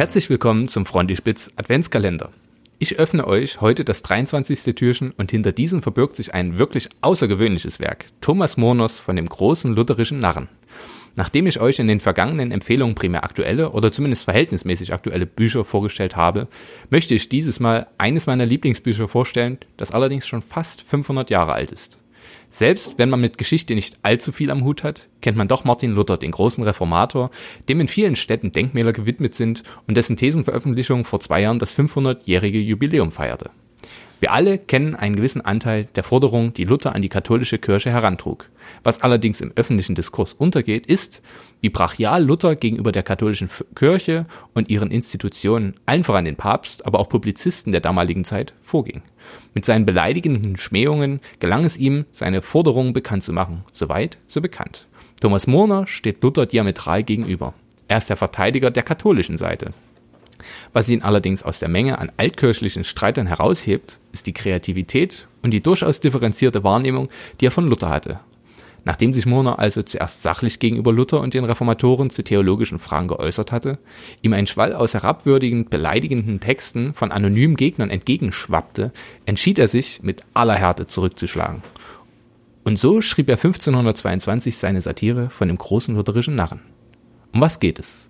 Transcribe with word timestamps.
Herzlich 0.00 0.30
willkommen 0.30 0.68
zum 0.68 0.86
Frontispitz 0.86 1.50
Adventskalender. 1.56 2.30
Ich 2.78 2.98
öffne 2.98 3.26
euch 3.26 3.60
heute 3.60 3.84
das 3.84 4.02
23. 4.02 4.74
Türchen 4.74 5.10
und 5.10 5.30
hinter 5.30 5.52
diesem 5.52 5.82
verbirgt 5.82 6.16
sich 6.16 6.32
ein 6.32 6.56
wirklich 6.56 6.88
außergewöhnliches 7.02 7.80
Werk. 7.80 8.06
Thomas 8.22 8.56
Murners 8.56 8.98
von 8.98 9.16
dem 9.16 9.26
großen 9.26 9.74
lutherischen 9.74 10.18
Narren. 10.18 10.48
Nachdem 11.20 11.46
ich 11.46 11.60
euch 11.60 11.78
in 11.78 11.86
den 11.86 12.00
vergangenen 12.00 12.50
Empfehlungen 12.50 12.94
primär 12.94 13.24
aktuelle 13.24 13.72
oder 13.72 13.92
zumindest 13.92 14.24
verhältnismäßig 14.24 14.94
aktuelle 14.94 15.26
Bücher 15.26 15.66
vorgestellt 15.66 16.16
habe, 16.16 16.48
möchte 16.88 17.14
ich 17.14 17.28
dieses 17.28 17.60
Mal 17.60 17.88
eines 17.98 18.26
meiner 18.26 18.46
Lieblingsbücher 18.46 19.06
vorstellen, 19.06 19.58
das 19.76 19.90
allerdings 19.90 20.26
schon 20.26 20.40
fast 20.40 20.80
500 20.80 21.28
Jahre 21.28 21.52
alt 21.52 21.72
ist. 21.72 21.98
Selbst 22.48 22.94
wenn 22.96 23.10
man 23.10 23.20
mit 23.20 23.36
Geschichte 23.36 23.74
nicht 23.74 23.98
allzu 24.02 24.32
viel 24.32 24.50
am 24.50 24.64
Hut 24.64 24.82
hat, 24.82 25.10
kennt 25.20 25.36
man 25.36 25.46
doch 25.46 25.64
Martin 25.64 25.92
Luther, 25.92 26.16
den 26.16 26.30
großen 26.30 26.64
Reformator, 26.64 27.30
dem 27.68 27.80
in 27.80 27.88
vielen 27.88 28.16
Städten 28.16 28.52
Denkmäler 28.52 28.94
gewidmet 28.94 29.34
sind 29.34 29.62
und 29.86 29.98
dessen 29.98 30.16
Thesenveröffentlichung 30.16 31.04
vor 31.04 31.20
zwei 31.20 31.42
Jahren 31.42 31.58
das 31.58 31.78
500-jährige 31.78 32.60
Jubiläum 32.60 33.12
feierte. 33.12 33.50
Wir 34.20 34.32
alle 34.32 34.58
kennen 34.58 34.94
einen 34.94 35.16
gewissen 35.16 35.40
Anteil 35.40 35.88
der 35.94 36.04
Forderung, 36.04 36.52
die 36.52 36.64
Luther 36.64 36.94
an 36.94 37.00
die 37.00 37.08
katholische 37.08 37.58
Kirche 37.58 37.90
herantrug. 37.90 38.50
Was 38.82 39.00
allerdings 39.00 39.40
im 39.40 39.52
öffentlichen 39.56 39.94
Diskurs 39.94 40.34
untergeht, 40.34 40.86
ist, 40.86 41.22
wie 41.62 41.70
brachial 41.70 42.22
Luther 42.22 42.54
gegenüber 42.54 42.92
der 42.92 43.02
katholischen 43.02 43.48
Kirche 43.74 44.26
und 44.52 44.68
ihren 44.68 44.90
Institutionen, 44.90 45.74
allen 45.86 46.04
voran 46.04 46.26
den 46.26 46.36
Papst, 46.36 46.84
aber 46.84 47.00
auch 47.00 47.08
Publizisten 47.08 47.72
der 47.72 47.80
damaligen 47.80 48.24
Zeit, 48.24 48.52
vorging. 48.60 49.00
Mit 49.54 49.64
seinen 49.64 49.86
beleidigenden 49.86 50.58
Schmähungen 50.58 51.20
gelang 51.38 51.64
es 51.64 51.78
ihm, 51.78 52.04
seine 52.12 52.42
Forderungen 52.42 52.92
bekannt 52.92 53.24
zu 53.24 53.32
machen. 53.32 53.64
Soweit, 53.72 54.18
so 54.26 54.42
bekannt. 54.42 54.86
Thomas 55.22 55.46
Murner 55.46 55.86
steht 55.86 56.22
Luther 56.22 56.44
diametral 56.44 57.04
gegenüber. 57.04 57.54
Er 57.88 57.98
ist 57.98 58.10
der 58.10 58.18
Verteidiger 58.18 58.70
der 58.70 58.82
katholischen 58.82 59.38
Seite. 59.38 59.70
Was 60.72 60.88
ihn 60.88 61.02
allerdings 61.02 61.42
aus 61.42 61.58
der 61.58 61.68
Menge 61.68 61.98
an 61.98 62.10
altkirchlichen 62.16 62.84
Streitern 62.84 63.26
heraushebt, 63.26 63.98
ist 64.12 64.26
die 64.26 64.32
Kreativität 64.32 65.26
und 65.42 65.52
die 65.52 65.62
durchaus 65.62 66.00
differenzierte 66.00 66.64
Wahrnehmung, 66.64 67.08
die 67.40 67.46
er 67.46 67.50
von 67.50 67.68
Luther 67.68 67.88
hatte. 67.88 68.20
Nachdem 68.84 69.12
sich 69.12 69.26
Murner 69.26 69.58
also 69.58 69.82
zuerst 69.82 70.22
sachlich 70.22 70.58
gegenüber 70.58 70.92
Luther 70.92 71.20
und 71.20 71.34
den 71.34 71.44
Reformatoren 71.44 72.10
zu 72.10 72.24
theologischen 72.24 72.78
Fragen 72.78 73.08
geäußert 73.08 73.52
hatte, 73.52 73.78
ihm 74.22 74.32
ein 74.32 74.46
Schwall 74.46 74.74
aus 74.74 74.94
herabwürdigend 74.94 75.70
beleidigenden 75.70 76.40
Texten 76.40 76.94
von 76.94 77.12
anonymen 77.12 77.56
Gegnern 77.56 77.90
entgegenschwappte, 77.90 78.92
entschied 79.26 79.58
er 79.58 79.68
sich, 79.68 80.02
mit 80.02 80.24
aller 80.34 80.54
Härte 80.54 80.86
zurückzuschlagen. 80.86 81.62
Und 82.64 82.78
so 82.78 83.00
schrieb 83.00 83.28
er 83.28 83.36
1522 83.36 84.56
seine 84.56 84.80
Satire 84.80 85.30
von 85.30 85.48
dem 85.48 85.58
großen 85.58 85.94
lutherischen 85.94 86.34
Narren. 86.34 86.60
Um 87.32 87.40
was 87.40 87.60
geht 87.60 87.78
es? 87.78 88.09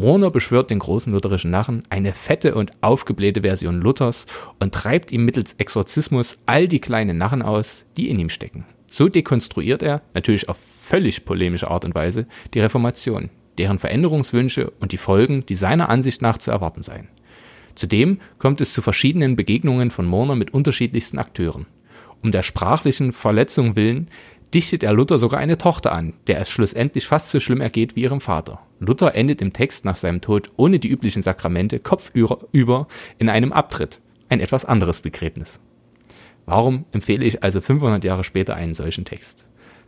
Warner 0.00 0.30
beschwört 0.30 0.70
den 0.70 0.78
großen 0.78 1.12
lutherischen 1.12 1.50
Narren, 1.50 1.82
eine 1.90 2.12
fette 2.12 2.54
und 2.54 2.70
aufgeblähte 2.82 3.40
Version 3.40 3.80
Luthers 3.80 4.26
und 4.60 4.72
treibt 4.72 5.10
ihm 5.10 5.24
mittels 5.24 5.54
Exorzismus 5.54 6.38
all 6.46 6.68
die 6.68 6.78
kleinen 6.78 7.18
Narren 7.18 7.42
aus, 7.42 7.84
die 7.96 8.08
in 8.08 8.20
ihm 8.20 8.28
stecken. 8.28 8.64
So 8.86 9.08
dekonstruiert 9.08 9.82
er, 9.82 10.02
natürlich 10.14 10.48
auf 10.48 10.56
völlig 10.84 11.24
polemische 11.24 11.68
Art 11.68 11.84
und 11.84 11.96
Weise, 11.96 12.28
die 12.54 12.60
Reformation, 12.60 13.28
deren 13.58 13.80
Veränderungswünsche 13.80 14.70
und 14.78 14.92
die 14.92 14.98
Folgen, 14.98 15.44
die 15.46 15.56
seiner 15.56 15.88
Ansicht 15.88 16.22
nach 16.22 16.38
zu 16.38 16.52
erwarten 16.52 16.82
seien. 16.82 17.08
Zudem 17.74 18.20
kommt 18.38 18.60
es 18.60 18.72
zu 18.72 18.82
verschiedenen 18.82 19.34
Begegnungen 19.34 19.90
von 19.90 20.06
Morner 20.06 20.36
mit 20.36 20.54
unterschiedlichsten 20.54 21.18
Akteuren. 21.18 21.66
Um 22.22 22.30
der 22.30 22.44
sprachlichen 22.44 23.12
Verletzung 23.12 23.74
willen 23.74 24.08
dichtet 24.54 24.82
er 24.82 24.92
Luther 24.92 25.18
sogar 25.18 25.40
eine 25.40 25.58
Tochter 25.58 25.92
an, 25.92 26.14
der 26.26 26.40
es 26.40 26.48
schlussendlich 26.48 27.06
fast 27.06 27.30
so 27.30 27.40
schlimm 27.40 27.60
ergeht 27.60 27.96
wie 27.96 28.02
ihrem 28.02 28.20
Vater. 28.20 28.60
Luther 28.80 29.14
endet 29.14 29.42
im 29.42 29.52
Text 29.52 29.84
nach 29.84 29.96
seinem 29.96 30.20
Tod 30.20 30.50
ohne 30.56 30.78
die 30.78 30.88
üblichen 30.88 31.22
Sakramente 31.22 31.78
kopfüber 31.78 32.86
in 33.18 33.28
einem 33.28 33.52
Abtritt, 33.52 34.00
ein 34.28 34.40
etwas 34.40 34.64
anderes 34.64 35.00
Begräbnis. 35.00 35.60
Warum 36.46 36.86
empfehle 36.92 37.24
ich 37.24 37.42
also 37.42 37.60
500 37.60 38.04
Jahre 38.04 38.24
später 38.24 38.54
einen 38.54 38.74
solchen 38.74 39.04
Text? 39.04 39.46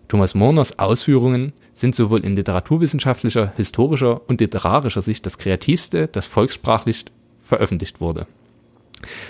Thomas 0.08 0.34
Morners 0.34 0.78
Ausführungen 0.78 1.52
sind 1.72 1.94
sowohl 1.94 2.24
in 2.24 2.34
literaturwissenschaftlicher, 2.34 3.52
historischer 3.56 4.28
und 4.28 4.40
literarischer 4.40 5.02
Sicht 5.02 5.24
das 5.24 5.38
kreativste, 5.38 6.08
das 6.08 6.26
volkssprachlich 6.26 7.04
veröffentlicht 7.38 8.00
wurde. 8.00 8.26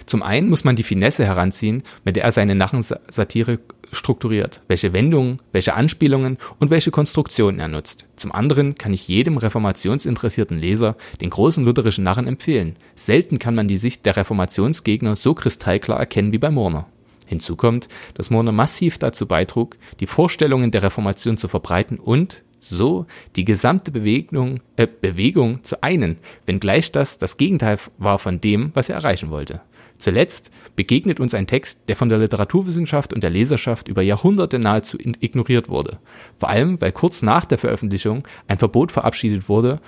Zum 0.06 0.22
einen 0.22 0.48
muss 0.48 0.64
man 0.64 0.76
die 0.76 0.82
Finesse 0.82 1.24
heranziehen, 1.24 1.82
mit 2.04 2.16
der 2.16 2.24
er 2.24 2.32
seine 2.32 2.54
Narrensatire 2.54 3.60
strukturiert, 3.92 4.62
welche 4.68 4.92
Wendungen, 4.92 5.38
welche 5.52 5.74
Anspielungen 5.74 6.38
und 6.58 6.70
welche 6.70 6.90
Konstruktionen 6.90 7.60
er 7.60 7.68
nutzt. 7.68 8.06
Zum 8.16 8.32
anderen 8.32 8.76
kann 8.76 8.92
ich 8.92 9.08
jedem 9.08 9.36
reformationsinteressierten 9.36 10.58
Leser 10.58 10.96
den 11.20 11.30
großen 11.30 11.64
lutherischen 11.64 12.04
Narren 12.04 12.26
empfehlen. 12.26 12.76
Selten 12.94 13.38
kann 13.38 13.54
man 13.54 13.68
die 13.68 13.76
Sicht 13.76 14.06
der 14.06 14.16
Reformationsgegner 14.16 15.16
so 15.16 15.34
kristallklar 15.34 15.98
erkennen 15.98 16.32
wie 16.32 16.38
bei 16.38 16.50
Murner. 16.50 16.86
Hinzu 17.26 17.54
kommt, 17.54 17.88
dass 18.14 18.30
Murner 18.30 18.52
massiv 18.52 18.98
dazu 18.98 19.26
beitrug, 19.26 19.76
die 20.00 20.08
Vorstellungen 20.08 20.72
der 20.72 20.82
Reformation 20.82 21.38
zu 21.38 21.46
verbreiten 21.46 21.98
und 21.98 22.42
so 22.60 23.06
die 23.36 23.44
gesamte 23.44 23.90
Bewegung, 23.90 24.60
äh, 24.76 24.86
Bewegung 24.86 25.64
zu 25.64 25.82
einen, 25.82 26.18
wenngleich 26.46 26.92
das 26.92 27.18
das 27.18 27.36
Gegenteil 27.36 27.78
war 27.98 28.18
von 28.18 28.40
dem, 28.40 28.70
was 28.74 28.88
er 28.88 28.96
erreichen 28.96 29.30
wollte. 29.30 29.60
Zuletzt 30.00 30.50
begegnet 30.76 31.20
uns 31.20 31.34
ein 31.34 31.46
Text, 31.46 31.82
der 31.88 31.94
von 31.94 32.08
der 32.08 32.18
Literaturwissenschaft 32.18 33.12
und 33.12 33.22
der 33.22 33.30
Leserschaft 33.30 33.86
über 33.86 34.00
Jahrhunderte 34.00 34.58
nahezu 34.58 34.96
ignoriert 34.98 35.68
wurde. 35.68 35.98
Vor 36.38 36.48
allem, 36.48 36.80
weil 36.80 36.92
kurz 36.92 37.20
nach 37.20 37.44
der 37.44 37.58
Veröffentlichung 37.58 38.26
ein 38.48 38.56
Verbot 38.56 38.92
verabschiedet 38.92 39.50
wurde 39.50 39.78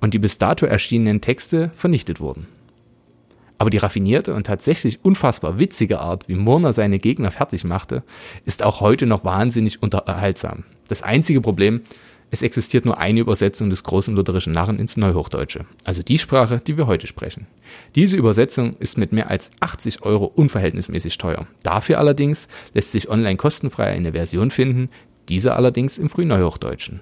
und 0.00 0.14
die 0.14 0.20
bis 0.20 0.38
dato 0.38 0.66
erschienenen 0.66 1.20
Texte 1.20 1.72
vernichtet 1.74 2.20
wurden. 2.20 2.46
Aber 3.58 3.70
die 3.70 3.78
raffinierte 3.78 4.34
und 4.34 4.46
tatsächlich 4.46 5.04
unfassbar 5.04 5.58
witzige 5.58 5.98
Art, 5.98 6.28
wie 6.28 6.34
Murner 6.36 6.72
seine 6.72 6.98
Gegner 6.98 7.30
fertig 7.30 7.64
machte, 7.64 8.04
ist 8.44 8.62
auch 8.62 8.80
heute 8.80 9.06
noch 9.06 9.24
wahnsinnig 9.24 9.82
unterhaltsam. 9.82 10.64
Das 10.88 11.02
einzige 11.02 11.40
Problem, 11.40 11.80
es 12.30 12.42
existiert 12.42 12.84
nur 12.84 12.98
eine 12.98 13.20
Übersetzung 13.20 13.70
des 13.70 13.84
großen 13.84 14.14
lutherischen 14.14 14.52
Narren 14.52 14.78
ins 14.78 14.96
Neuhochdeutsche, 14.96 15.64
also 15.84 16.02
die 16.02 16.18
Sprache, 16.18 16.60
die 16.66 16.76
wir 16.76 16.86
heute 16.86 17.06
sprechen. 17.06 17.46
Diese 17.94 18.16
Übersetzung 18.16 18.76
ist 18.78 18.98
mit 18.98 19.12
mehr 19.12 19.30
als 19.30 19.52
80 19.60 20.02
Euro 20.02 20.24
unverhältnismäßig 20.26 21.18
teuer. 21.18 21.46
Dafür 21.62 21.98
allerdings 21.98 22.48
lässt 22.74 22.92
sich 22.92 23.08
online 23.08 23.36
kostenfrei 23.36 23.86
eine 23.86 24.12
Version 24.12 24.50
finden, 24.50 24.90
diese 25.28 25.54
allerdings 25.54 25.98
im 25.98 26.08
Frühneuhochdeutschen. 26.08 27.00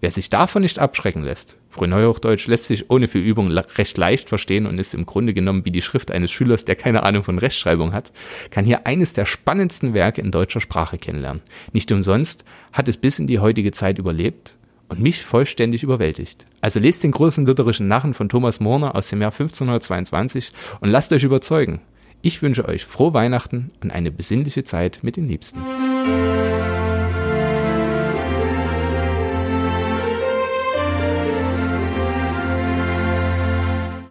Wer 0.00 0.10
sich 0.10 0.30
davon 0.30 0.62
nicht 0.62 0.80
abschrecken 0.80 1.22
lässt, 1.22 1.58
Frühneuhochdeutsch 1.70 2.48
lässt 2.48 2.66
sich 2.66 2.90
ohne 2.90 3.06
viel 3.06 3.20
Übung 3.20 3.52
recht 3.52 3.96
leicht 3.96 4.28
verstehen 4.28 4.66
und 4.66 4.78
ist 4.78 4.94
im 4.94 5.06
Grunde 5.06 5.32
genommen 5.32 5.64
wie 5.64 5.70
die 5.70 5.80
Schrift 5.80 6.10
eines 6.10 6.32
Schülers, 6.32 6.64
der 6.64 6.74
keine 6.74 7.04
Ahnung 7.04 7.22
von 7.22 7.38
Rechtschreibung 7.38 7.92
hat, 7.92 8.10
kann 8.50 8.64
hier 8.64 8.86
eines 8.86 9.12
der 9.12 9.26
spannendsten 9.26 9.94
Werke 9.94 10.20
in 10.20 10.32
deutscher 10.32 10.60
Sprache 10.60 10.98
kennenlernen. 10.98 11.42
Nicht 11.72 11.92
umsonst 11.92 12.44
hat 12.72 12.88
es 12.88 12.96
bis 12.96 13.20
in 13.20 13.28
die 13.28 13.38
heutige 13.38 13.70
Zeit 13.70 13.98
überlebt 13.98 14.56
und 14.92 15.00
mich 15.00 15.24
vollständig 15.24 15.82
überwältigt. 15.82 16.46
Also 16.60 16.78
lest 16.78 17.02
den 17.02 17.10
großen 17.10 17.46
lutherischen 17.46 17.88
Narren 17.88 18.14
von 18.14 18.28
Thomas 18.28 18.60
Morner 18.60 18.94
aus 18.94 19.08
dem 19.08 19.20
Jahr 19.22 19.32
1522 19.32 20.52
und 20.80 20.90
lasst 20.90 21.12
euch 21.12 21.24
überzeugen. 21.24 21.80
Ich 22.20 22.42
wünsche 22.42 22.68
euch 22.68 22.84
frohe 22.84 23.14
Weihnachten 23.14 23.72
und 23.82 23.90
eine 23.90 24.12
besinnliche 24.12 24.62
Zeit 24.62 25.00
mit 25.02 25.16
den 25.16 25.26
Liebsten. 25.26 25.60